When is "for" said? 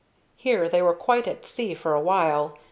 1.75-1.93